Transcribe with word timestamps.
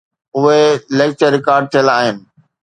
اهي 0.37 0.61
lecture 0.99 1.29
record 1.35 1.63
ٿيل 1.73 1.87
آهن 1.99 2.17